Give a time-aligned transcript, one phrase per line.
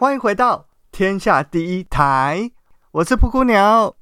[0.00, 2.52] 欢迎回到天下第一台，
[2.92, 3.96] 我是噗噗鸟。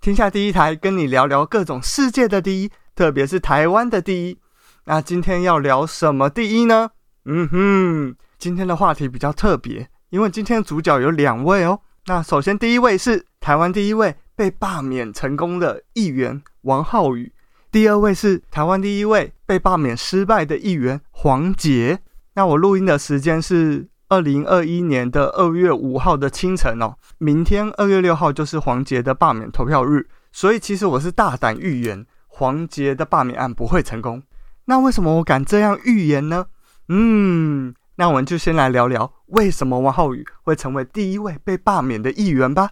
[0.00, 4.38] 天下第一台跟你聊聊各种世界的第一，特别是台湾的第一。
[4.84, 6.90] 那今天要聊什么第一呢？
[7.24, 11.80] 嗯哼，今天的话题比较特别，因为今天的主角有两位哦。
[12.06, 17.32] 那首先第一位是台湾第一位被罢免成功的议员王浩宇，
[17.72, 21.98] 第二位是台湾第一位被罢免失败的议员黄杰。
[22.34, 34.22] 那我录音的时间是二零二一年的二月五号的清晨哦，明天二月六号就是黄杰的罢免投票日，所以其实我是大胆预言黄杰的罢免案不会成功。
[34.66, 36.44] 那为什么我敢这样预言呢？
[36.88, 42.68] 嗯，那我们就先来聊聊为什么王浩宇会成为第一位被罢免的议员吧。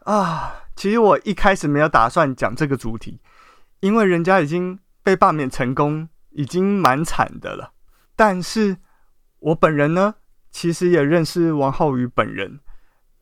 [0.00, 3.18] 啊，其实我一开始没有打算讲这个主题，
[3.80, 7.72] 因为人家已经被罢免成功，已经蛮惨的了。
[8.14, 8.76] 但是，
[9.40, 10.14] 我本人呢，
[10.50, 12.60] 其实也认识王浩宇本人。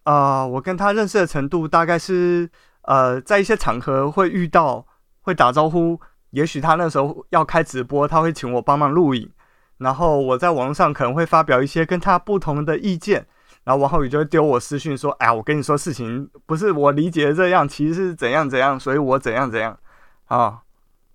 [0.05, 2.49] 啊、我跟他认识的程度大概是，
[2.83, 4.87] 呃，在一些场合会遇到，
[5.21, 6.01] 会打招呼。
[6.31, 9.31] 也许他那时候要开直播，他会请我帮忙录影。
[9.79, 13.27] 然后我在网上可能会发表一些跟他不同的意见，
[13.65, 19.79] 然后王浩宇就会丢我私讯说：“哎，我跟你说，事情不是我理解的这样，其实是怎样怎样，所以我怎样怎样。”
[20.27, 20.63] 啊，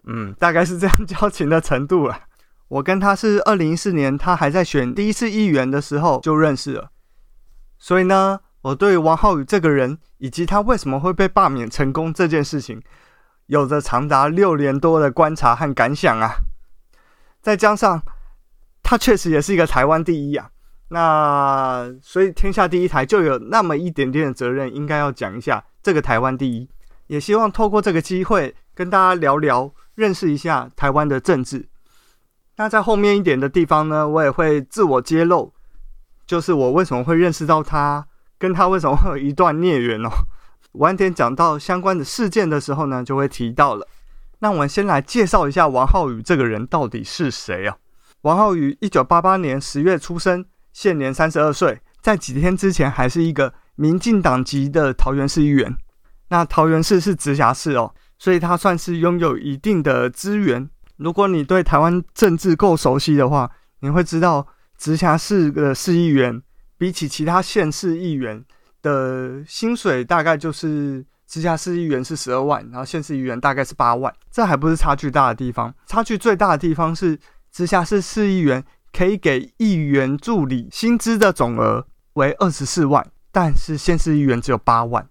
[0.03, 2.17] 嗯，大概是这样交情的程度了。
[2.73, 6.89] 我跟他是二零一四年，他还在选第一次议员的时候就认识了，
[7.77, 12.81] 所以呢，我对王浩宇这个人以及他为什么会被罢免成功这件事情，
[13.45, 16.33] 有着长达六年多的观察和感想啊。
[17.43, 18.01] 再加上
[18.81, 20.49] 他确实也是一个台湾第一啊，
[20.87, 26.67] 那所以天下第一台就有那么一点点的责任，应该要讲一下这个台湾第一，
[27.05, 31.67] 也希望透过这个机会跟大家聊聊，认识一下台湾的政治。
[32.57, 35.51] 那在后面一点的地方呢，我也会自我揭露，
[36.27, 38.05] 就是我为什么会认识到他，
[38.37, 40.09] 跟他为什么会有一段孽缘哦。
[40.73, 43.87] 晚点讲到相关的事件的时候呢，就会提到了。
[44.39, 47.77] 那我们先来介绍一下王浩宇这个人到底是谁啊？
[48.21, 55.75] 王浩宇一九八八年十月出生，现年三十二岁，在几天之前还是一个民进党籍的桃园市议员。
[56.29, 60.69] 那桃园市是直辖市哦，所以他算是拥有一定的资源。
[61.03, 64.47] 如果你对台湾政治够熟悉的话，你会知道
[64.77, 66.41] 直辖市的市议员
[66.77, 68.41] 比起其他县市议员
[68.81, 75.75] 的薪水，大概就是直辖市议员是十二万，然后县市议员大概是八万，这还不是差距大的地方。
[75.85, 77.19] 差距最大的地方是
[77.51, 85.05] 直辖市市议员可以给议员助理薪资的总额为二十四万，但是县市议员只有八万。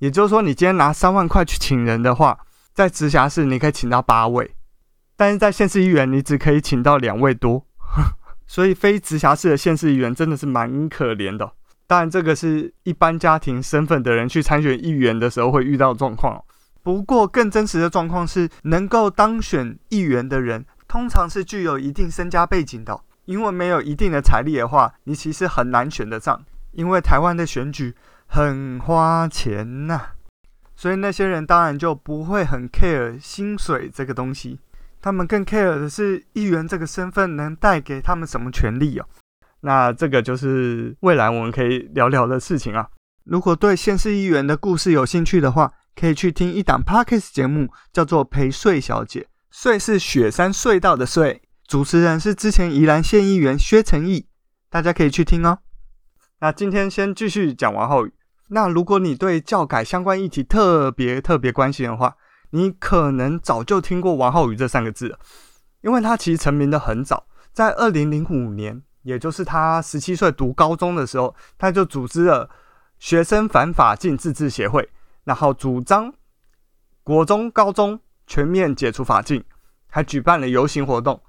[0.00, 2.38] 也就是说，你今天拿三万块去请人的话，
[2.74, 4.54] 在直辖市你可以请到八位。
[5.20, 7.66] 但是在县市议员，你只可以请到两位多，
[8.48, 11.52] 所以非直辖市的县市议员真的是蛮可怜的。
[11.86, 16.42] 当然，这个是一般家庭身份的人去参选议员的时候会遇到状况。
[16.82, 22.98] 不过，更真实的状况是，能够当选议员的人，通常是具有一定身家背景的。
[23.26, 26.42] 因为没有一定的财力的话，你其实很难选得上。
[26.72, 27.94] 因为台湾的选举
[28.26, 30.00] 很花钱呐，
[30.74, 34.58] 所以那些人当然就不会很 care 薪水这个东西。
[35.00, 39.06] 他们更 care 的是议员这个身份能带给他们什么权利哦？
[39.62, 42.88] 那这个就是未来我们可以聊聊的事情啊。
[43.24, 54.26] 如果对县市议员的故事有兴趣的话，可以去听一档 Podcast 节目，叫做《陪睡小姐》，睡是雪山隧道的睡，主持人是之前宜兰县议员薛成义，
[54.70, 55.58] 大家可以去听哦。
[56.40, 58.12] 那今天先继续讲王浩宇。
[58.48, 62.16] 那如果你对教改相关议题特别特别关心的话，
[62.50, 65.16] 你可能早就听过王浩宇这三个字，
[65.82, 72.50] 因为他其实成名的很早，在二零零五年，也就是他十七岁读高中的时候，他就组织了
[72.98, 74.88] 学生反法禁自治协会，
[75.24, 76.12] 然后主张
[77.02, 79.42] 国中、高中全面解除法禁，
[79.88, 81.22] 还举办了游行活动，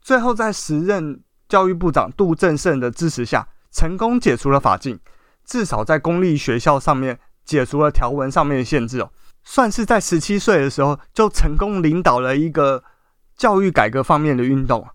[0.00, 4.98] 最后在时任教育部长杜正胜的支持下，成功解除了法禁，
[5.44, 9.10] 至少在公立学校上面解除了条文上面的限制哦。
[9.50, 12.84] 算是在十七岁的时候就成功领导了一个
[13.34, 14.86] 教育改革方面的运动。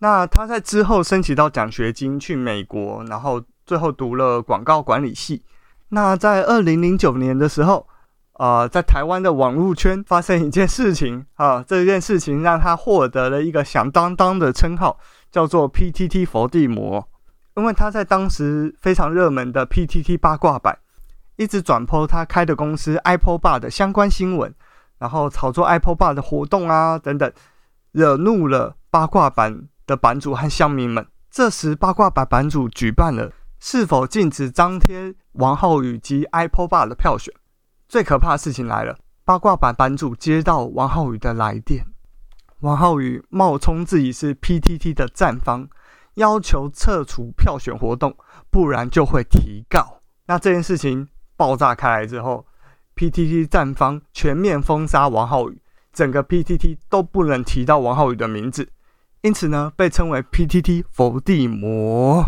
[0.00, 5.42] 那他在之后申请到奖学金去美国，然后最后读了广告管理系。
[5.88, 7.88] 那在二零零九年的时候，
[8.34, 14.98] 呃，在台湾的网络圈发生一件事情啊，这件事情让他获得了一个响当当的称号，
[15.32, 17.08] 叫做 PTT 佛地魔，
[17.56, 20.78] 因为他在当时非常热门的 PTT 八卦版。
[21.40, 24.54] 一直转播他开的公司 Apple Bar 的相关新闻，
[24.98, 27.32] 然后炒作 Apple Bar 的活动啊等等，
[27.92, 31.06] 惹怒了八卦版的版主和乡民们。
[31.30, 37.32] 这时八卦版版主举办了是否禁止张贴王浩宇及 Apple Bar 的票选？
[37.88, 41.86] 最可怕的事情来了，八卦版版主接到王浩宇的来电，
[42.58, 45.70] 王浩宇冒充自己是 PTT 的站方，
[46.16, 48.14] 要求撤除票选活动，
[48.50, 50.02] 不然就会提告。
[50.26, 51.08] 那这件事情
[51.40, 52.44] 爆炸开来之后
[52.94, 55.58] ，PTT 站方全面封杀王浩宇，
[55.90, 58.68] 整个 PTT 都不能提到王浩宇的名字，
[59.22, 62.22] 因此呢，被称为 PTT 伏地魔。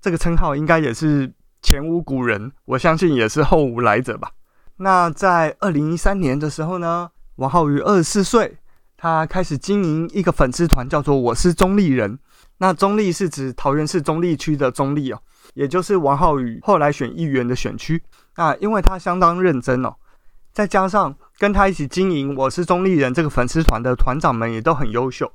[0.00, 4.32] 这个称号应该也是前无古人，我相信也是后无来者吧。
[4.78, 8.58] 那在二零一三年的时候呢，王浩宇二十四岁，
[8.96, 12.18] 他开始经营一个粉丝团，叫做“我是中立人”。
[12.58, 15.20] 那中立是指桃园市中坜区的中坜哦。
[15.54, 18.02] 也就是王浩宇后来选议员的选区
[18.34, 19.94] 啊，因为他相当认真哦，
[20.52, 25.30] 再加上跟他一起经营“我是中立人”这个粉丝团的团长们也都很优秀，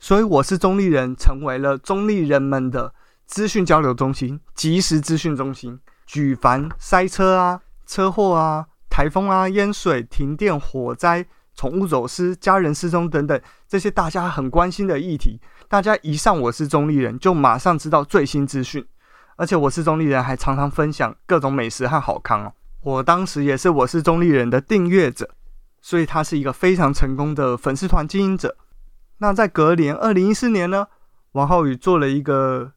[0.00, 2.94] 所以“我是中立人”成为了中立人们的
[3.26, 5.78] 资讯交流中心、即时资讯中心。
[6.04, 11.24] 举凡塞车啊、车祸啊、台风啊、淹水、停电、火灾、
[11.54, 18.84] 宠物走失、家人失踪等等这些大家很关心的议题，大家一上“我是中立人”就马上知道最新资讯。
[19.42, 22.52] 而且我是中立人，还常常分享各种美食和好康哦。
[22.80, 25.28] 我当时也是我是中立人的订阅者，
[25.80, 28.56] 所以他是一个非常成功的粉丝团经营者。
[29.18, 30.86] 那在隔年二零一四年呢，
[31.32, 32.70] 王浩宇做了一个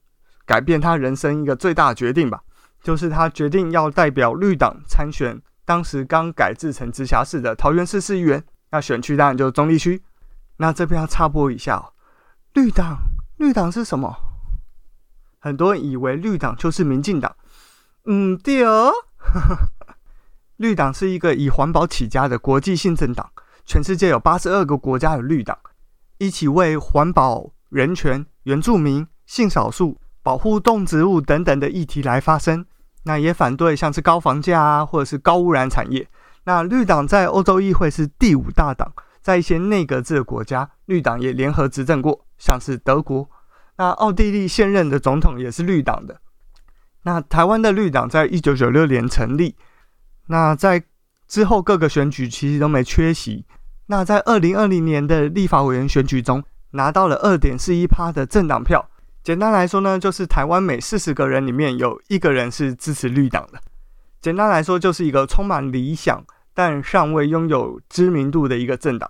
[0.44, 2.42] 改变他人生一个最大的决定吧，
[2.82, 8.44] 就是他决定要代表绿党参选当时刚改制成直辖市的桃园市市议员。
[8.72, 10.02] 那选区当然就是中立区。
[10.58, 11.94] 那这边要插播一下哦，
[12.56, 12.98] 绿党，
[13.38, 14.18] 绿党是什么？
[15.45, 17.36] 很多人以为绿党就是民进党，
[18.06, 18.92] 嗯，对哦，
[20.57, 23.31] 绿党是一个以环保起家的国际性政党，
[23.63, 25.56] 全世界有八十二个国家有绿党，
[26.18, 32.65] 一起为环保、人权、原住民、性少数、保护动植物等等的议题来发声。
[33.03, 36.07] 那也反对像是高房价啊，或者是高污染产业。
[36.45, 43.30] 那绿党在欧洲议会是第五大党，在一些内阁制的国家，绿党也联合执政过，像是德国。
[43.77, 46.22] 那奥地利现任的总统也是绿党的。
[47.04, 49.56] 那台湾的绿党在一九九六年成立。
[50.27, 50.83] 那在
[51.27, 53.45] 之后各个选举其实都没缺席。
[53.88, 58.89] 那在二零二零年的立法委员选举中，拿到了二点四一趴的政党票。
[59.24, 63.60] 简单来说呢，就是台湾每四十个人里面有一个人是支持绿党的。
[64.21, 66.24] 简单来说，就是一个充满理想
[66.54, 69.10] 但尚未拥有知名度的一个政党。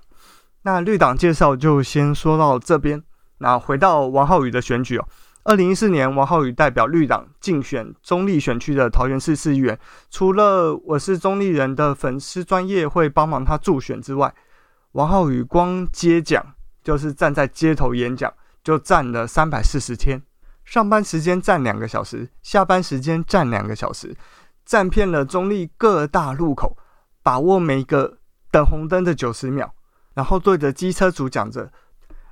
[0.64, 3.02] 那绿党介绍就先说到这边。
[3.40, 5.08] 那回到王浩宇的选举哦，
[5.44, 9.78] 二零一四年，王浩宇代表绿党竞选中立选区的桃园市市议员。
[10.10, 14.34] 除了我是中立人的粉丝专业会帮忙他助选之外，
[14.94, 16.44] 王浩宇光接讲
[16.82, 18.34] 就是站在街头演讲，
[18.64, 20.22] 就站了三百四十天。
[20.64, 24.16] 上班时间站两个小时，下班时间站两个小时，
[24.66, 26.78] 站遍了中立各大路口，
[27.22, 28.18] 把握每一个
[28.50, 29.72] 等红灯的九十秒，
[30.14, 31.70] 然后对着机车主讲着。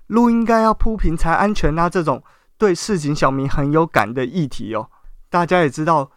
[0.07, 1.89] 路应该要铺平才安全啊！
[1.89, 2.23] 这种
[2.57, 4.89] 对市井小民很有感的议题哦，
[5.29, 6.11] 大家也知道，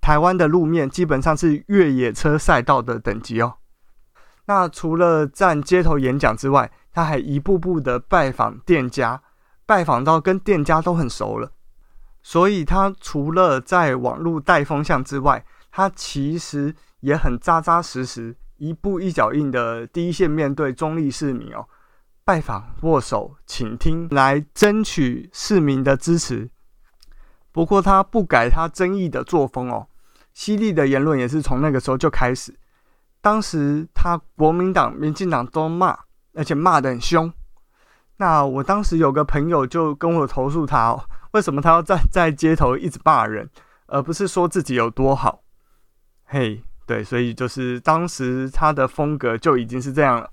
[0.00, 3.54] 台湾的路面基本上是越野车赛道的等级哦。
[4.46, 9.22] 那除了站街头演讲之外，他还一步步的拜访店家，
[9.66, 11.52] 拜访到跟店家都很熟了。
[12.22, 21.66] 所以他除了在网络带风向之外，他其实也很扎扎实实、一步一脚印的第一线面对中立市民哦。
[22.28, 26.50] 拜访、握手、倾听，来争取市民的支持。
[27.52, 29.86] 不过他不改他争议的作风哦，
[30.34, 32.54] 犀利的言论也是从那个时候就开始。
[33.22, 36.00] 当时他国民党、民进党都骂，
[36.34, 37.32] 而且骂得很凶。
[38.18, 43.48] 那我当时有个朋友就跟我投诉他哦，为什么他要站 在街头一直骂人，
[43.86, 45.42] 而不是说自己有多好？
[46.26, 50.30] 嘿，对，所以就是当时他的风格就已经是这样了。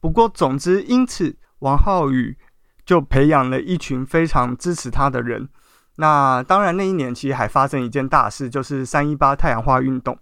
[0.00, 2.36] 不过，总之，因此王浩宇
[2.84, 5.48] 就培养了一群非常支持他的人。
[5.96, 10.16] 那当然，那一年其实还发生一件大事，就是三一八太阳花运动，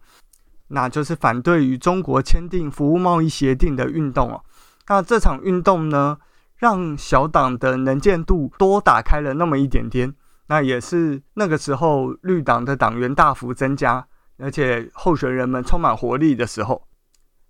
[0.69, 4.43] 那就是反对与中国签订服务贸易协定的运动哦。
[4.89, 6.17] 那这场运动呢，
[6.57, 10.15] 让小党的能见度多打开了那么一点点。
[10.47, 14.07] 那也是那个时候绿党的党员大幅增加，
[14.39, 16.89] 而且候选人们充满活力的时候。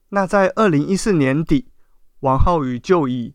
[0.09, 1.69] 那在二零一四年底。
[2.21, 3.35] 王浩宇就以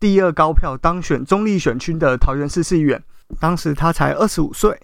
[0.00, 3.02] 第二高票当选中立选区的桃园市市议员，
[3.38, 4.80] 当时他才二十五岁，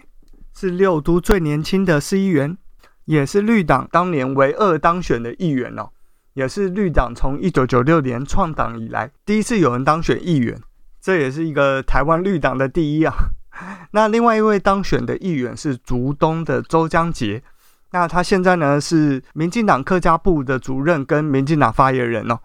[0.55, 2.57] 是六都最年轻的市议员，
[3.05, 5.91] 也是绿党当年唯二当选的议员哦，
[6.35, 10.61] 也是绿党从一九九六年创党以来第一次有人当选议员，
[11.01, 13.13] 这也是一个台湾绿党的第一啊。
[13.91, 17.43] 那另外一位当选的议员是竹东的周江杰，
[17.91, 22.39] 那他现在呢是民进党客家部的主任跟民进党发言人哦。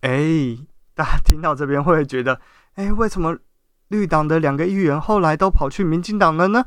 [0.00, 0.56] 哎，
[0.94, 2.40] 大家听到这边会觉得，
[2.74, 3.36] 哎，为什么
[3.88, 6.64] 绿党的两个议员后来都跑去民进党了呢？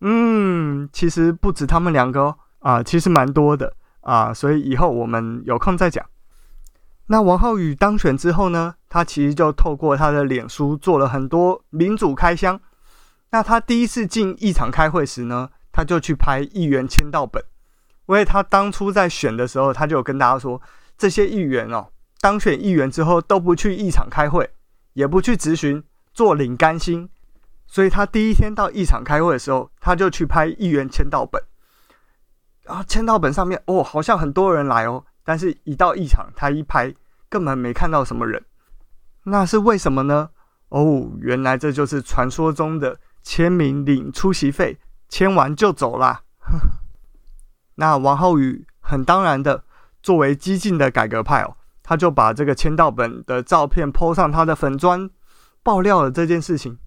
[0.00, 6.04] 嗯，其实不止他们两个哦，啊，其实蛮多的啊，所以以后我们有空再讲。
[7.06, 12.60] 那王浩宇当选之后呢，他其实就透过他的脸书做了很多民主开箱。
[13.30, 17.42] 那他第一次进议场开会时呢，他就去拍议员签到本，
[18.06, 20.60] 因为他当初在选的时候，他就跟大家说，
[20.96, 21.86] 这些议员哦，
[22.24, 24.48] 当选议员之后都不去议场开会，
[24.94, 27.06] 也不去质询，坐领干薪。
[27.66, 31.42] 所以他第一天到议场开会的时候，他就去拍议员签到本。
[32.62, 35.04] 然后签到本上面哦，好像很多人来哦。
[35.22, 36.94] 但是，一到议场，他一拍，
[37.28, 38.42] 根本没看到什么人。
[39.24, 40.30] 那是为什么呢？
[40.70, 44.78] 哦，原来这就是传说中的签名领出席费，
[45.10, 46.22] 签完就走啦。
[47.76, 49.64] 那王浩宇很当然的，
[50.02, 55.08] 作为激进的改革派哦，他就把这个签到本的照片 po 上他的粉砖，
[55.62, 56.78] 爆料了这件事情。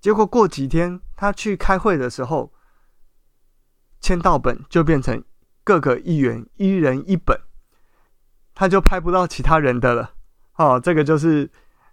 [0.00, 2.52] 结果过几天，他去开会的时候，
[4.00, 5.22] 签到本就变成
[5.64, 7.38] 各个议员一人一本。
[8.54, 10.12] 他就拍不到其他人的了，
[10.56, 11.50] 哦，这个就是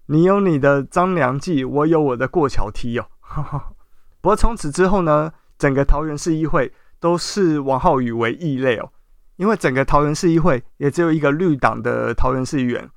[0.07, 3.07] 你有你的张良计，我有我的过桥梯哦。
[4.21, 8.91] 不过从此之后呢，整个桃园市议会都视王浩宇为异类哦，
[9.37, 12.89] 因为整个桃园市议会也只有一个绿党的桃园市议员。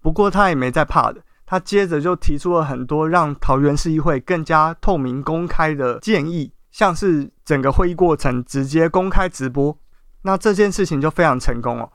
[0.00, 9.76] 不过他也没在怕的，他接着就提出了很多让桃园市议会更加透明公开的建议，像是整个会议过程直接公开直播，
[10.22, 11.90] 那这件事情就非常成功哦。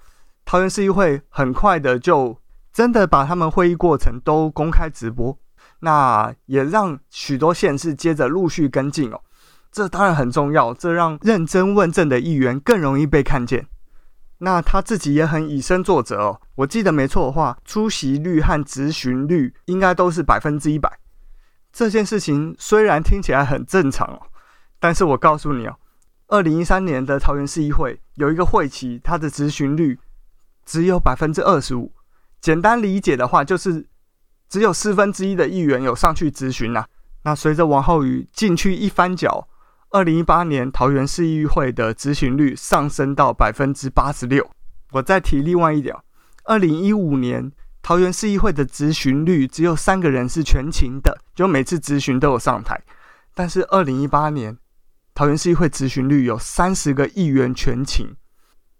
[0.45, 2.35] 桃园市议会很快的就
[2.73, 5.37] 真的把他们会议过程都公开直播，
[5.81, 9.21] 那也让许多县市接着陆续跟进哦。
[9.71, 13.67] 这当然很重要，这让认真问政的议员更容易被看见。
[14.39, 16.41] 那他自己也很以身作则哦。
[16.55, 20.99] 我记得没错的话，出席率和质询率应该都是百分之一百。
[21.71, 24.21] 这件事情虽然听起来很正常哦，
[24.79, 25.75] 但是我告诉你哦，
[26.27, 29.99] 二零一三年的桃园市议会有一个会期，它的质询率。
[30.65, 31.91] 只有百分之二十五，
[32.39, 33.87] 简单理解的话，就是
[34.47, 36.85] 只有四分之一的议员有上去质询呐。
[37.23, 39.47] 那随着王浩宇进去一翻脚，
[39.91, 44.47] 二零一八年桃园市议会的质询率上升到百分之八十六。
[44.91, 45.95] 我再提另外一点，
[46.43, 52.79] 二零一五年桃园市议会的质询率只有三个人是全勤的，就每次质询都有上台。
[53.33, 54.55] 但是二零一八年
[55.15, 58.15] 桃园市议会质询率有三十个议员全勤。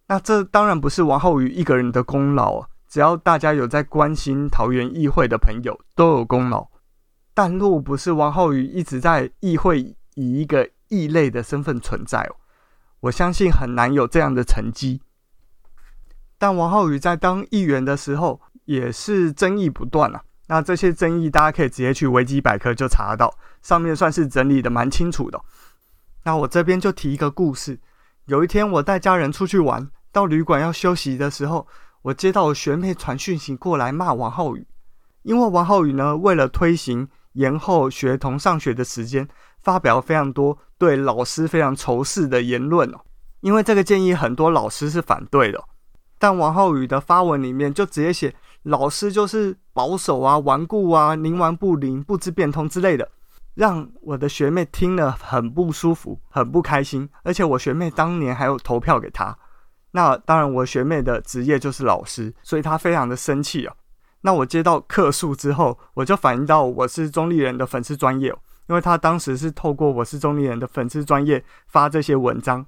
[0.09, 6.67] 那这当然不是王浩宇一个人的功劳，只要大家有在关心桃园议会的朋友都有功劳。
[7.33, 9.79] 但若不是王浩宇一直在议会
[10.13, 12.29] 以一个异类的身份存在，
[12.99, 15.01] 我相信很难有这样的成绩。
[16.37, 20.21] 但王浩宇在当议员的时候也是争议不断啊。
[20.47, 25.39] 那这些争议大家可以直接去维基百科就查得到，上面算是整理的蛮清楚的。
[26.23, 27.79] 那我这边就提一个故事，
[28.25, 29.89] 有一天我带家人出去玩。
[30.11, 31.67] 到旅馆要休息的时候，
[32.01, 34.65] 我接到我学妹传讯息过来骂王浩宇，
[35.21, 39.27] 因为王浩宇呢，为了推行延后学童上学的时间，
[39.61, 42.99] 发表非常多对老师非常仇视的言论哦。
[43.41, 45.63] 因为这个建议很多老师是反对的，
[46.17, 53.09] 但王浩宇的发文里面就直接写老师就是保守啊、顽固啊、冥顽不灵、不知变通之类的，
[53.55, 59.37] 让我的学妹听了很不舒服、很不开心，而且我学妹当年还有投票给他。
[59.91, 63.73] 那当然，我学妹的职业就是老师，所以她非常的生气哦。
[64.21, 68.27] 那我接到客诉之后，我就反映到我是中立人的粉丝专业，
[68.67, 72.65] 因为他当时是透过我是中立人的粉丝专业发这些文章。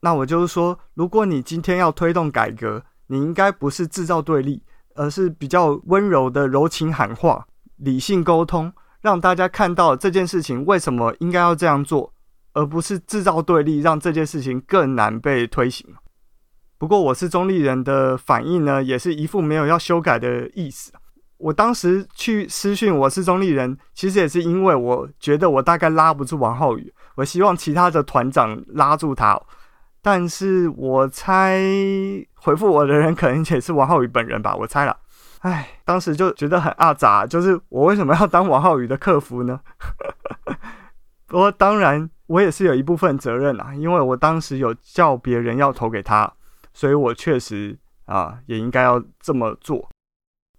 [0.00, 4.62] 那我就是说，如果你今天要推动改革，你应该不是制造对立，
[4.94, 12.12] 而是比较温柔的柔情喊话、理性沟通，让大家看到这件事情为什么应该要这样做，
[12.52, 15.86] 而不是制造对立，让这件事情更难被推行。
[16.82, 20.92] 不过我是中立人的反应呢，也是一副没有要修改的意思。
[21.38, 29.40] 我当时去私讯我是中立人，其实也是因为我觉得我大概拉不住王浩宇，我希望其他的团长拉住他。
[30.02, 31.62] 但是我猜
[32.34, 34.96] 回复我的人可能也是王浩宇本人吧，我猜了。
[35.42, 39.60] 唉，当时就觉得很阿杂，就是我为什么要当王浩宇的客服呢？
[41.28, 46.32] 不过当然我也是有一部分责任啊，因为我当时有叫别人要投给他。
[46.72, 49.88] 所以我确实啊，也应该要这么做。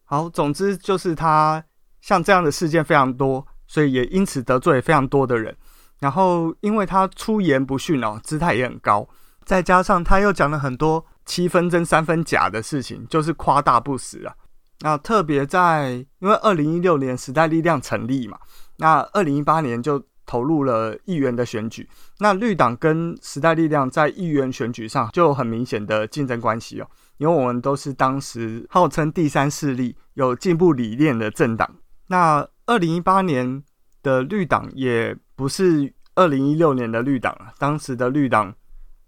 [0.06, 1.64] 好，总之就是他
[2.02, 5.56] 像这样的事件非常多，所以也因此得罪非常多的人。
[6.00, 9.08] 然后因为他出言不逊哦，姿态也很高，
[9.46, 14.36] 再加上他又讲了很多七分真三分假的事情，就是夸大不实啊。
[14.82, 18.38] 那特别在因为二零一六年时代力量成立嘛，
[18.78, 20.04] 那二零一八年就
[20.34, 21.88] 投入了议员的选举，
[22.18, 26.88] 那绿党跟时代力量在议员选举上就有很明显的竞争关系哦，
[27.20, 31.70] 因为我们都是当时号称第三势力、有进步理念的政党。
[32.08, 33.64] 那二零一八年
[34.02, 38.52] 的绿党也不是二零一六年的绿党了，当时的绿党，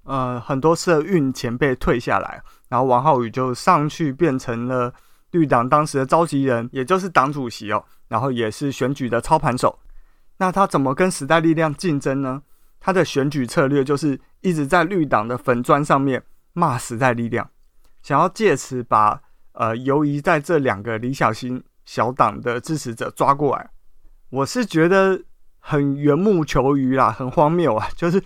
[0.03, 2.39] 呃，很多社运前辈退下来，
[2.69, 4.93] 然后王浩宇就上去变成了。
[5.31, 9.77] 绿党当时的召集人，也就是党主席哦，然后也是选举的操盘手。
[10.37, 12.43] 那他怎么跟时代力量竞争呢？
[12.79, 16.23] 他的选举策略就是一直在绿党的粉砖上面
[16.53, 17.49] 骂时代力量，
[18.03, 19.21] 想要借此把
[19.53, 23.69] 呃游移在这两个理想型小党的支持者抓过来。
[24.29, 25.23] 我是觉得
[25.59, 27.87] 很缘木求鱼啦，很荒谬啊！
[27.97, 28.21] 就是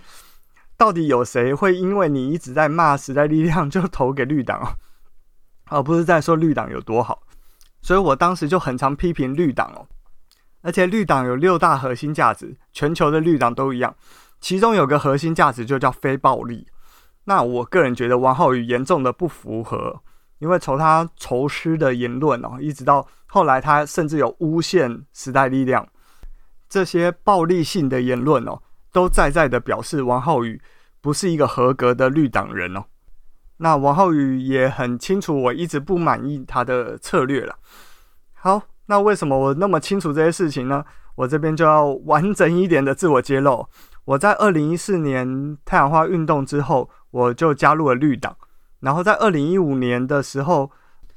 [0.76, 4.76] 到底有谁会因为你一直在骂时代力量就投给绿党哦？
[5.68, 7.22] 而不是在说绿党有多好，
[7.80, 9.86] 所以我当时就很常批评绿党哦。
[10.62, 13.94] 而且绿党有六大核心价值，全球的绿党都一样，
[14.40, 16.66] 其中有个核心价值就叫非暴力。
[17.24, 20.02] 那我个人觉得王浩宇严重的不符合，
[20.38, 25.86] 因为从他仇师的言论哦，一直到后来他甚至有诬陷时代力量，
[26.68, 28.60] 这些暴力性的言论哦，
[28.92, 30.60] 都在在的表示王浩宇
[31.00, 32.84] 不是一个合格的绿党人哦。
[33.58, 37.56] 那王浩宇也很清楚，我一直不满意他的策略了。
[38.32, 40.84] 好，那为什么我那么清楚这些事情呢？
[41.14, 43.64] 我这边就要完整一点的自我揭露。
[44.04, 48.36] 我在二零一四年太阳花运动之后，我就加入了绿党。
[48.80, 50.68] 然后在二零一五年的时候，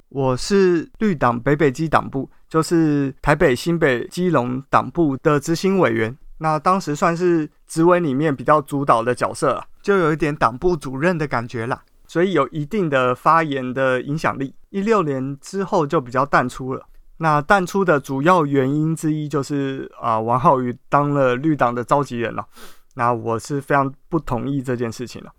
[0.08, 6.16] 我是绿党北北基党部，就是台北、新北、基隆党部的执行委员。
[6.38, 11.82] 那当时算是职位里面比较主导的角色了，就有一点党部主任的感觉啦。
[12.06, 14.54] 所以有一定的发言的影响力。
[14.70, 16.86] 一六年之后就比较淡出了。
[17.18, 22.46] 那淡出的主要原因之一就是啊、王浩宇当了绿党的召集人了。
[22.94, 25.32] 那我是非常不同意这件事情了。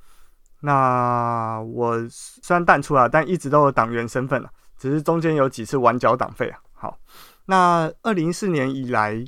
[0.62, 6.60] 那我虽然淡出了，但一直都有党员身份了，只是中间有几次晚缴党费啊。
[6.74, 6.98] 好，
[7.46, 9.24] 那二零一四年以来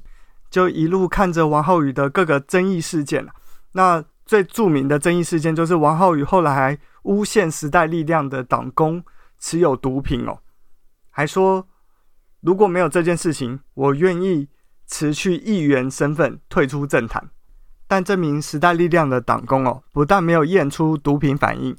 [0.50, 3.32] 就一路看着王浩宇的各个争议事件了。
[3.74, 9.04] 那最著名的争议事件就是王浩宇后来还诬陷时代力量的党工
[9.40, 10.38] 持有毒品哦，
[11.10, 11.66] 还说
[12.41, 14.47] 如果没有这件事情，我愿意
[14.86, 17.30] 辞去议员身份退出政坛。
[17.88, 21.76] 但这名时代力量的党工哦，不但没有验出毒品反应，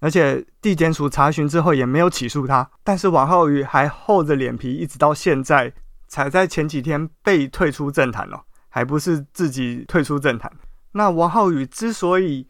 [0.00, 2.68] 而且地检署查询之后也没有起诉他。
[2.82, 5.72] 但是王浩宇还厚着脸皮，一直到现在
[6.08, 10.52] 才在前几天被退出政坛哦，还不是自己退出政坛。
[10.92, 12.48] 那王浩宇之所以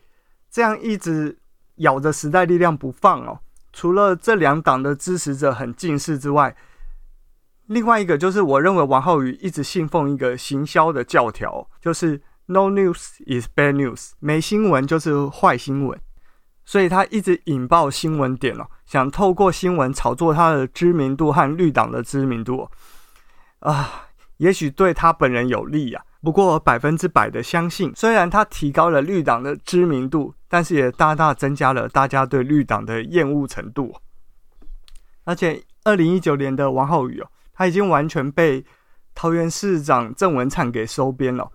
[0.50, 1.38] 这样一直
[1.76, 3.38] 咬着时代力量不放哦，
[3.74, 6.56] 除了这两党的支持者很近视之外，
[7.66, 15.98] 另外一个就是我认为王浩宇一直信奉一个行销的教条，就是 “No news is bad news”，没新闻就是坏新闻，
[16.64, 22.68] 所以他一直引爆新闻点哦，想透过新闻炒作他的知名度和绿党的知名度
[23.60, 26.04] 啊，也许对他本人有利呀。
[26.20, 33.92] 不过，百分之百的相信，虽然他提高了绿党的知名度，但是也大大增加了大家对绿党的厌恶程度。
[35.24, 38.64] 而且，二零一九年的王浩宇哦，他已经完全被
[39.14, 41.50] 桃园市长郑文灿给收编了。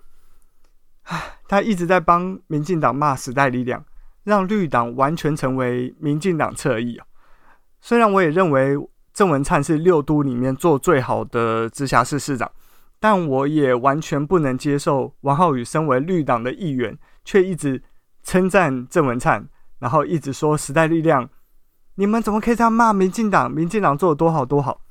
[1.47, 3.83] 他一直在帮民进党骂时代力量，
[4.23, 6.99] 让绿党完全成为民进党侧翼。
[7.81, 8.75] 虽然我也认为
[9.13, 12.51] 郑文灿是六都里面做最好的直辖市市长。
[12.99, 17.79] 但我也完全不能接受王浩宇身为绿党的议员，却一直
[18.23, 21.29] 称赞郑文灿，然后一直说时代力量，
[21.93, 23.51] 你们怎么可以这样骂民进党？
[23.51, 24.81] 民进党做的多好多好。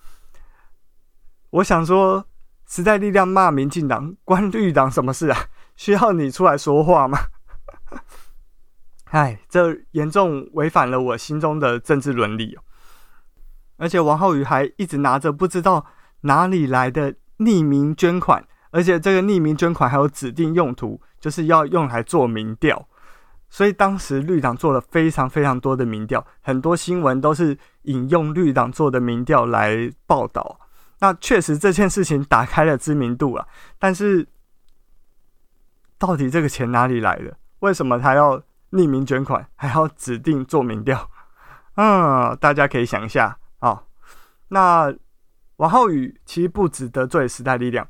[1.51, 2.27] 我想说，
[2.67, 5.47] 时代力量骂民进党，关绿党什么事啊？
[5.77, 7.19] 需要你出来说话吗？
[9.11, 12.63] 哎，这严重违反了我心中的政治伦理哦。
[13.77, 15.87] 而且王浩宇还一直拿着不知道
[16.23, 17.15] 哪里来的。
[17.39, 22.89] 匿名捐款，而且这个匿名捐款还有指定用途，就是要用来做民调。
[23.51, 30.59] 所以当时绿党做了非常非常多的民调，很多新闻都是引用绿党做的民调来报道。
[31.01, 33.47] 那确实这件事情打开了知名度了，
[33.79, 34.27] 但是
[35.99, 37.37] 到底这个钱哪里来的？
[37.61, 38.39] 为什么他要
[38.73, 41.11] 匿名捐款，还要指定做民调？
[41.75, 43.83] 嗯，大家可以想一下啊。
[44.49, 44.95] 那。
[45.59, 47.89] 王浩宇其实不只得罪时代力量，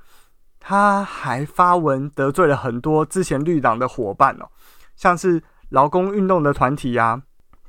[0.60, 4.48] 他还发文得罪了很多之前绿党的伙伴哦，
[4.94, 7.22] 像是劳工运动的团体啊，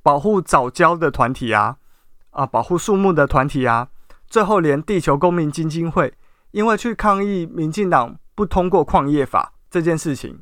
[0.04, 1.78] 保护藻礁的团体啊，
[2.30, 3.88] 啊，保护树木的团体啊，
[4.28, 6.14] 最后连地球公民基金会，
[6.52, 10.42] 因为去抗议民进党不通过矿业法这件事情，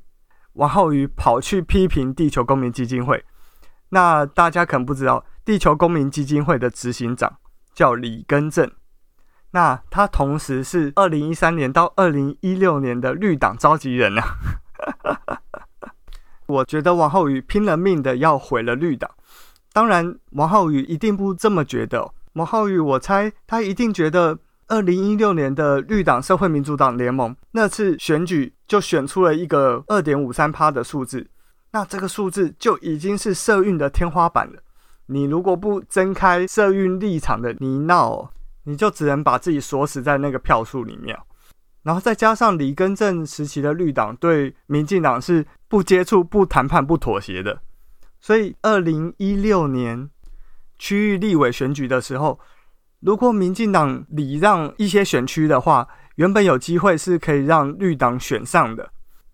[0.54, 3.24] 王浩宇跑去批评地球公民基金会。
[3.90, 7.38] 那大家可能不知道，地球公民基金会的执行长
[7.74, 8.70] 叫李根正。
[9.52, 14.38] 那他同时是二零一三年到二零一六年的绿党召集人啊！
[16.48, 19.10] 我觉得王浩宇拼了命的要毁了绿党。
[19.72, 22.14] 当然，王浩宇一定不这么觉得。
[22.36, 31.28] 王浩宇，我猜他一定觉得二零一六年的绿党社会民主党联盟那次选举就选出了一个二点五三趴的数字，
[31.72, 34.62] 那这个数字就已经是社运的天花板了。
[35.08, 38.30] 你如果不睁开社运立场的泥淖。
[38.68, 41.16] 你就只能把自己锁死在那个票数里面，
[41.84, 47.62] 然后再加上李根正时期的绿党对民进党是不接触、不谈判、不妥协的，
[48.20, 50.10] 所以二零一六年
[50.78, 52.40] 区域立委选举的时候，
[53.00, 58.90] 如果民进党礼让一些选区的话，原本有机会是可以让绿党选上的，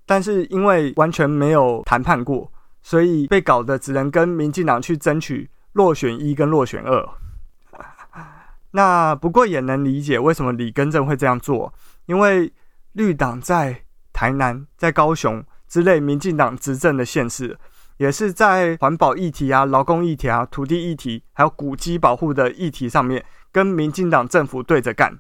[0.06, 2.52] 但是因为完全没有谈判过，
[2.82, 7.10] 所以被搞得只能跟民进党去争取落选一跟落选二。
[8.72, 11.74] 那不过也能理解为什么李根正会这样做，
[12.06, 12.52] 因为
[12.94, 17.58] 绿党在台南、在高雄之类民进党执政的县市，
[18.02, 25.20] 也是在环保议题啊、劳工议题啊、土地议题，还有古迹保护的议题上面，跟民进党政府对着干。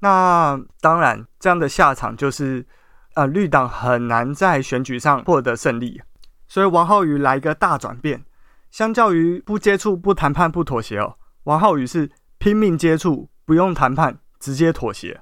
[0.00, 2.66] 那当然，这样的下场就是，
[3.14, 6.02] 呃，绿党很难在选举上获得胜利。
[6.46, 8.22] 所以王浩宇来一个大转变，
[8.70, 12.10] 相较于不接触、不谈判、不妥协哦，王浩宇是。
[12.38, 15.20] 拼命接触，不用谈判，直接妥协，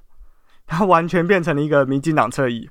[0.66, 2.70] 他完全变成了一个民进党侧翼。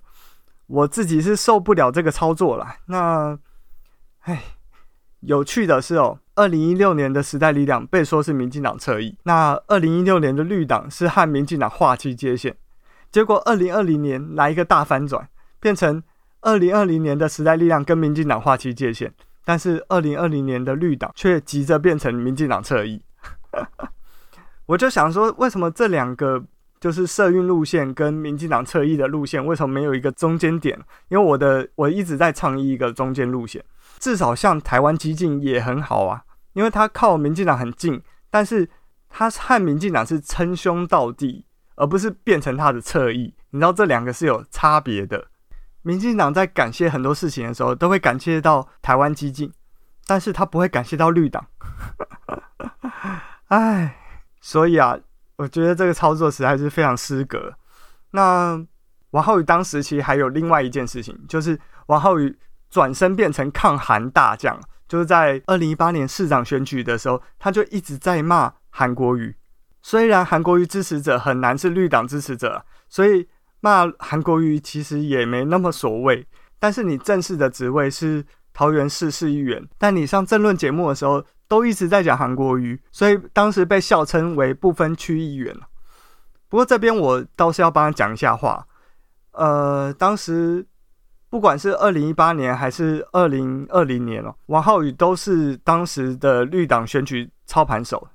[0.66, 2.66] 我自己是受不了这个操作了。
[2.88, 3.38] 那，
[4.22, 4.44] 哎，
[5.22, 12.56] 有趣的是哦，二零一六年的时代力量被说是民进党侧翼，那二零一六年的绿党是和民进党划清界限，
[13.12, 15.28] 结果二零二零年来一个大翻转，
[15.60, 16.04] 变成
[16.42, 23.02] 二零二零年的时代力量跟民进党划清界限，但是二零二零年的绿党却急着变成民进党侧翼。
[24.68, 26.44] 我就想说，为什么这两个
[26.80, 30.80] 就是社运路线跟民进党侧翼的路线，为什么没有一个中间点？
[31.08, 33.64] 因为我的我一直在倡议一个中间路线，
[34.00, 38.70] 至少像台湾激进也很好啊，因为他靠民进党很近，但是
[39.10, 43.36] 他和民进党是称兄道弟，而不是变成他的侧翼。
[43.52, 45.28] 你知道这两个是有差别的。
[45.82, 49.52] 民进党在感谢很多事情的时候，都会感谢到台湾激进，
[50.08, 51.46] 但是他不会感谢到绿党。
[53.50, 53.98] 哎。
[54.42, 54.98] 所以啊，
[55.36, 57.54] 我觉得这个操作实在是非常失格。
[58.12, 58.58] 那
[59.12, 69.36] 王浩宇当时其实还有另外一件事情，就是王浩宇转身变成抗韩大将，就是在二零一八年市长选举的时候，他就一直在骂韩国瑜。
[69.82, 73.28] 虽然韩国瑜支持者很难是绿党支持者，所以
[73.62, 76.28] 骂韩国瑜其实也没那么所谓。
[76.60, 85.56] 但是你正式的职位是桃园市市议员，但你上政论节目的时候，都一直在讲韩国瑜，所以当时被笑称为不分区议员。
[86.50, 88.68] 不过这边我倒是要帮他讲一下话。
[89.32, 90.68] 呃，当时
[91.30, 98.08] 不管是二零一八年还是二零二零年哦，王浩宇都是当时的绿党选举操盘手，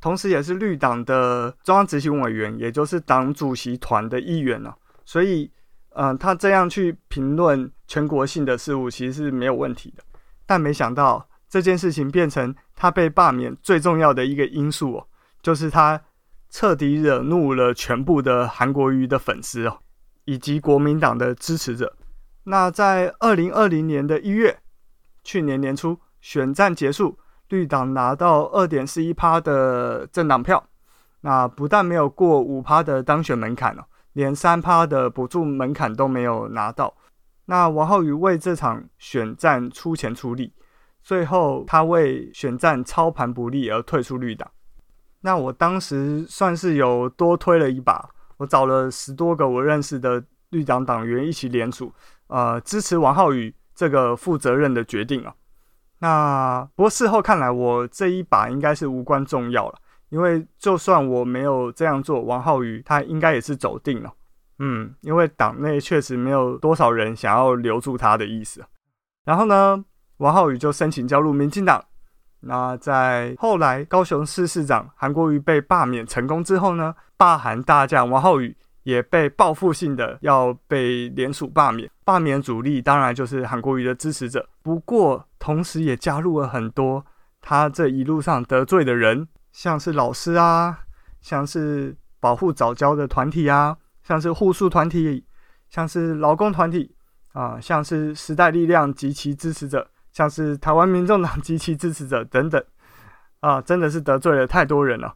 [0.00, 4.74] 同时也是绿党的中央执行委员，也就是党主席团的一员哦。
[5.04, 5.50] 所以，
[5.90, 10.02] 嗯、他这样去评论全国性的事务，其实是没有问题的。
[10.46, 11.28] 但没想到。
[11.52, 15.06] 这件事情变成他被罢免最重要的一个因素哦，
[15.42, 16.00] 就是他
[16.48, 19.76] 彻底惹怒了全部的韩国瑜的粉丝哦，
[20.24, 21.94] 以及国民党的支持者。
[22.44, 24.58] 那在二零二零年的一月，
[25.22, 30.64] 去年年初选战结束，绿党拿到二点四一趴的政党票，
[31.20, 36.94] 那不但没有过五趴的当选门槛哦，连三趴的补助门槛都没有拿到。
[37.44, 40.52] 那王浩宇为这场选战出钱出力。
[41.02, 44.48] 最后，他为选战操盘不利而退出绿党。
[45.22, 51.92] 那我当时算是有多推了一把，我找了十多个我认识的绿党党员一起联署，
[52.32, 55.34] 呃，支持王浩宇这个负责任的决定啊。
[55.98, 64.10] 那不过事后看来，我这一把应该是无关重要了，因为就算我没有这样做，王浩宇他应该也是走定了。
[64.60, 68.64] 嗯，因为党内确实没有多少人想要留住他的意思。
[69.26, 69.84] 然后呢，
[70.16, 71.84] 王浩宇就申请加入民进党。
[72.40, 81.90] 那在后来高雄市市长韩国瑜被罢免成功之后呢，罢韩大将王浩宇也被报复性的要被联署罢免。
[82.04, 87.04] 罢免主力当然就是韩国瑜的支持者，不过同时也加入了很多
[87.40, 90.80] 他这一路上得罪的人，像是老师啊，
[91.20, 95.24] 像是保护早教的团体啊，像是护树团体，
[95.68, 96.94] 像是劳工团体
[97.32, 102.62] 啊，像是时代力量及其支持者，像是台湾民众党及其支持者等等。
[103.40, 105.12] 啊，真的是得罪了太多人了。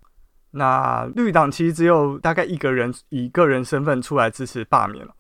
[0.57, 5.13] 那绿党其实只有大概一个人以个人身份出来支持罢免了。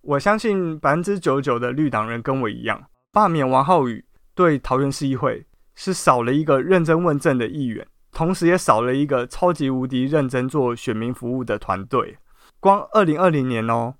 [0.00, 4.04] 我相信百分之九十九的绿党人跟我一样，罢免王浩宇
[4.34, 12.16] 对桃园市议会是少了一个认真问政的议员，同时也少了一个超级无敌认真做选民服务的团队。
[12.58, 13.94] 光二零二零年哦，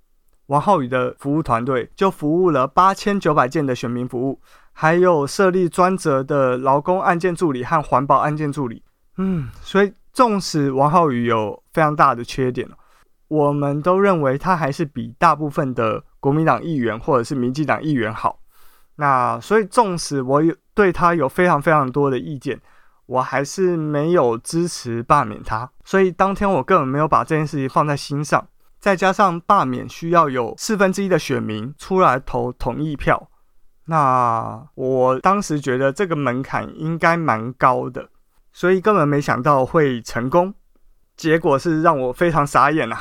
[0.46, 4.40] 王浩宇的服务团队就服务了八千九百件的选民服务。
[4.72, 8.82] 还有设立专责的劳工案件助理和环保案件助理，
[9.18, 12.68] 嗯，所以纵使王浩宇有非常大的缺点，
[13.28, 18.40] 我们都认为他还是比大部分的国民党议员或者是民进党议员好。
[18.96, 22.60] 那所以纵使我有对他有非常非常多的意见，
[23.06, 25.70] 我还是没有支持罢免他。
[25.84, 28.46] 所以当天我根本没有把这件事情放在心上。
[28.78, 33.28] 再加上罢免需要有四分之一的选民出来投同意票。
[33.84, 38.08] 那我当时觉得这个门槛应该蛮高的，
[38.52, 40.54] 所以根本没想到会成功。
[41.16, 42.98] 结果是让我非常傻眼啊，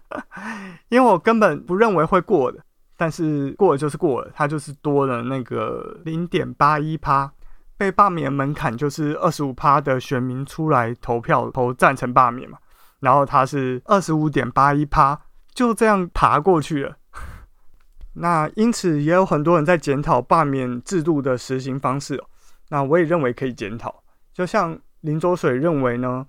[0.90, 2.62] 因为我根本不认为会过的，
[2.98, 7.32] 但是过了就是过了，它就是多了那个零点八一趴，
[7.78, 12.58] 被罢免门槛就是二十五趴的选民出来投票投赞成罢免嘛，
[13.00, 15.18] 然后它是二十五点八一趴，
[15.54, 16.98] 就这样爬过去了。
[18.12, 22.26] 那因此也有很多人在检讨罢免制度的实行方式哦。
[22.68, 24.02] 那我也认为可以检讨，
[24.40, 26.26] 就像林浊水认为呢，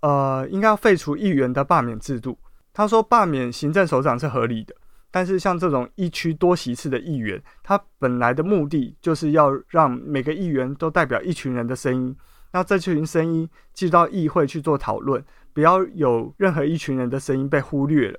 [0.00, 2.36] 呃，应该要废除议员的罢免制度。
[2.72, 4.74] 他说罢免行政首长是合理的，
[5.12, 12.16] 但是像这种一区多席次的议员，他本来的目的就是要让每个议员都代表一群人的声音，
[12.50, 18.18] 那这群声音进到议会去做讨论，不要有任何一群人的声音被忽略了。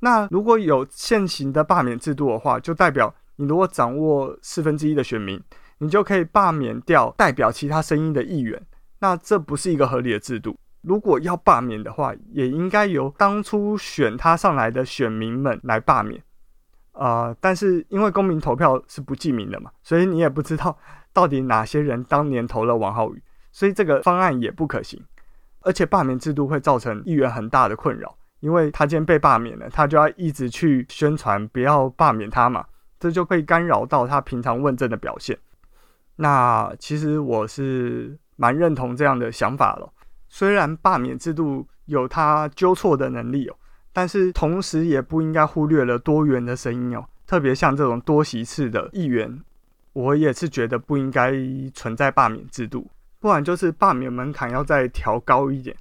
[0.00, 5.42] 那如果有现行的罢免制度的话，就代表你如果掌握四分之一的选民，
[5.78, 8.60] 你就可以罢免掉代表其他声音的议员。
[9.00, 10.58] 那这不是一个合理的制度。
[10.82, 16.22] 如果要罢免的话，也应该由当初选他上来的选民们来罢免。
[16.92, 20.76] 啊、呃，但是因为公民投票是不记名的嘛，所以你也不知道
[21.12, 25.00] 到底哪些人当年投了王浩宇，所以这个方案也不可行。
[25.60, 28.16] 而且罢免制度会造成议员很大的困扰。
[28.40, 32.64] 因为他今天被罢免了，他就要一直去宣传不要罢免他嘛，
[33.00, 35.36] 这就会干扰到他平常问政的表现。
[36.18, 39.92] 那其实我是蛮认同这样的想法了。
[40.28, 43.56] 虽然罢免制度有它纠错的能力哦，
[43.92, 47.04] 但是同时也不应该忽略了多元的声音哦。
[47.26, 49.42] 特别像这种多席次的议员，
[49.92, 51.32] 我也是觉得不应该
[51.72, 55.74] 存在罢免制度，不然就是罢免门槛要再调高一点。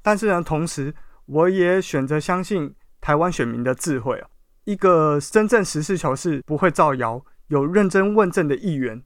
[0.00, 0.94] 但是呢，同时。
[1.32, 4.26] 我也选择相信台湾选民的智慧哦。
[4.64, 9.00] 一个真正实事求是、不会造谣、有认真问政的议员，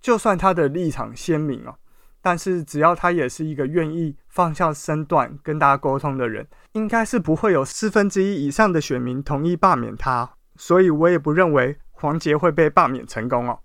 [0.00, 1.74] 就算他的立场鲜明哦，
[2.22, 10.30] 但是只要他也是一个愿意放下身段跟大家沟通的人，应该是不会有四分之一以上的选民同意罢免他。
[10.56, 13.58] 所以我也不认为黄杰会被罢免成功哦。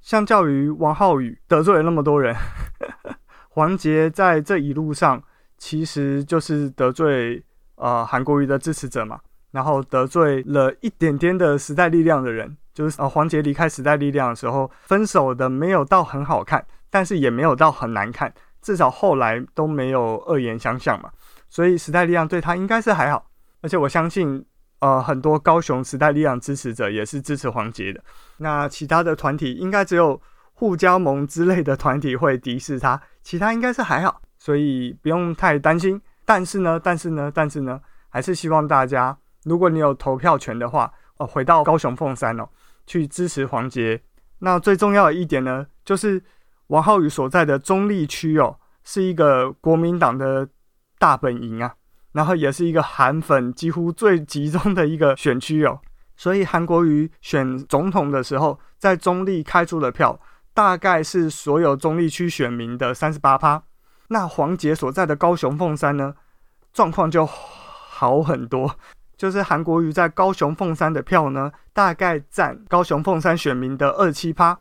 [0.00, 2.34] 相较于王浩宇得罪了那么多人，
[3.50, 5.22] 黄杰在这一路上
[5.56, 7.44] 其实就是得罪。
[7.76, 9.18] 呃，韩国瑜的支持者嘛，
[9.50, 21.10] 然后得罪了一点点的时代力量的人，就是呃，黄杰离开时代力量的时候，分手的没有到很好看，但是也没有到很难看，至少后来都没有恶言相向嘛，
[21.48, 23.26] 所以时代力量对他应该是还好，
[23.60, 24.44] 而且我相信，
[24.80, 28.02] 呃，很多高雄时代力量支持者也是支持黄杰的，
[28.38, 30.20] 那其他的团体应该只有
[30.54, 36.00] 互加盟之类的团体会敌视他，其他应该是还好，所以不用太担心。
[36.24, 42.48] 但是呢，但是呢，但是呢，还是希望大家，如果你有投票权的话，哦，回到高雄凤山哦，
[42.92, 43.98] 去支持黄杰。
[44.40, 46.22] 那最重要的一点呢，就是
[46.66, 50.46] 王浩宇所在的中立区哦，是一个国民党的
[50.98, 51.74] 大本营啊，
[52.12, 55.80] 然后也是一个韩粉几乎最集中的一个选区哦。
[56.16, 60.20] 所以韩国瑜选总统的时候，在中立开出的票，
[60.52, 63.62] 大概是所有中立区选民的三十八趴。
[64.08, 66.14] 那黄杰所在的高雄凤山呢，
[66.74, 68.76] 状况就好很多。
[69.22, 74.58] 就是韩国瑜在高雄凤山的票呢，大概占高雄凤山选民的二七趴。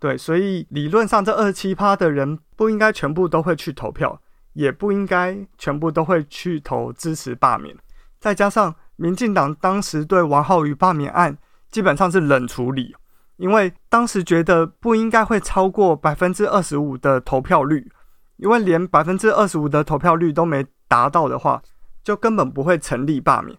[0.00, 4.20] 对，所以理论上这二七趴的人不应该全部都会去投票，
[4.54, 7.76] 也不应该全部都会去投支持罢免。
[8.18, 11.38] 再加上民进党当时对王浩宇罢免案
[11.70, 12.96] 基本上是冷处理，
[13.36, 17.88] 因为当时觉得不应该会超过百分之二十五的投票率，
[18.38, 21.62] 因为连百分之二十五的投票率都没达到的话，
[22.02, 23.56] 就根本不会成立罢免。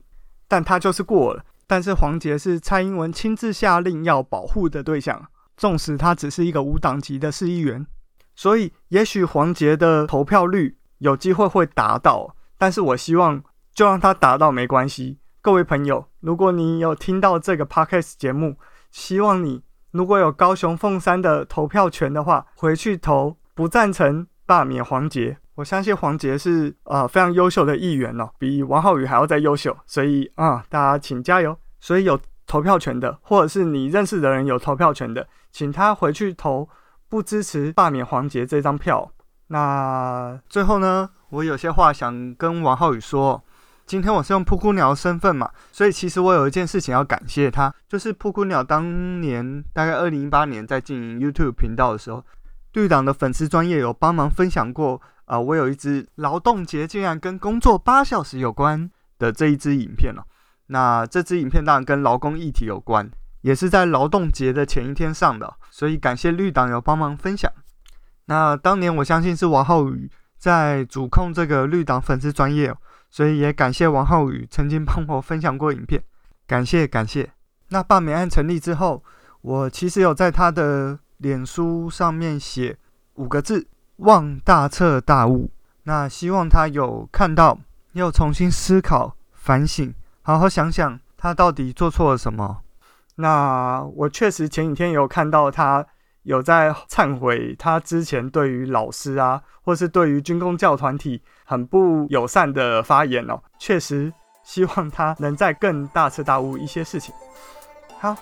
[0.54, 1.44] 但他就是过了。
[1.66, 5.26] 但是黄捷是蔡英文亲自下令要保护的对象，
[5.58, 7.88] 纵使他只是一个无党籍的市议员，
[8.36, 15.18] 所以也许黄捷的投票率有机会会达到，但是我希望就让他达到没关系。
[15.42, 18.58] 各位朋友，如果你有听到这个 podcast 节目，
[18.92, 25.40] 希望你如果有高雄凤山的投票权的话，回去投不赞成罢免黄捷。
[25.56, 31.58] 我相信黄杰是、呃、非常优秀的议员哦，比王浩宇还要再优秀，所以啊、大家请加油。
[31.80, 36.68] 所以有投票权的，或者是你认识的人有投票权的，请他回去投
[37.10, 39.12] 不支持罢免黄杰这张票。
[39.48, 43.44] 那最后呢，我有些话想跟王浩宇说。
[43.86, 52.24] 今天我是用噗咕鸟身份嘛，所以其实我有一件事情要感谢他，就是噗咕鸟当年大概二零一八年在经营 YouTube 频道的时候，
[52.72, 55.02] 绿党的粉丝专业有帮忙分享过
[55.34, 60.22] 啊、我有一支劳动节竟然跟工作八小时有关的这一支影片哦。
[60.68, 63.10] 那这支影片当然跟劳工议题有关，
[63.42, 67.52] 也是在劳动节的前一天上的，所以感谢绿党有帮忙分享。
[68.26, 72.72] 那当年我相信是王浩宇在主控这个绿党粉丝专业，
[73.10, 76.04] 所以也感谢王浩宇曾经帮我分享过影片，
[76.46, 77.32] 感谢感谢。
[77.70, 79.04] 那罢免案成立之后，
[79.42, 82.78] 我其实有在他的脸书上面写
[83.16, 83.68] 五个字：
[84.04, 85.50] 望大彻大悟。
[85.84, 87.58] 那希望他有看到，
[87.92, 89.94] 又重新思考反省。
[90.22, 92.62] 好好想想，他到底做错了什么？
[93.16, 95.86] 那我确实前几天有看到他
[96.24, 103.42] 有在忏悔，他之前对于老师啊，或是对于军公教团体很不友善的发言哦。
[103.60, 104.12] 确实，
[104.44, 107.14] 希望他能再更大彻大悟一些事情。
[108.00, 108.16] 好，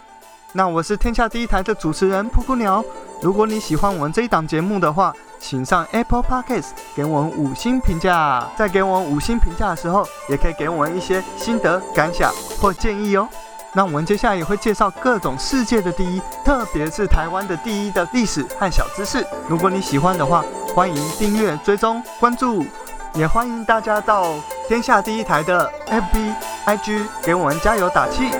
[0.53, 2.83] 那我是天下第一台的主持人噗噗鸟。
[3.21, 8.45] 如果你喜欢我们这一档节目的话，请上 Apple Podcast 给我们五星评价。
[8.57, 13.29] 在给我们五星评价的时候，也可以给我们一些心得感想或建议哦。
[13.73, 19.25] 那我们接下来也会介绍各种世界的第一，特别是台湾的第一的历史和小知识。
[19.47, 20.43] 如果你喜欢的话，
[20.75, 22.65] 欢迎订阅、追踪、关注，
[23.13, 24.35] 也欢迎大家到
[24.67, 26.33] 天下第一台的 FB、
[26.65, 28.31] IG 给我们加油打气，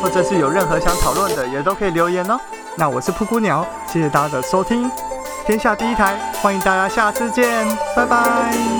[0.00, 2.38] 或者是有任何想讨论的，也都可以留言哦。
[2.76, 4.90] 那我是布谷鸟，谢谢大家的收听。
[5.46, 7.66] 天下第一台，欢迎大家下次见，
[7.96, 8.79] 拜拜。